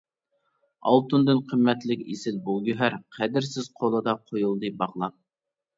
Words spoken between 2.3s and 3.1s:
بۇ گۆھەر،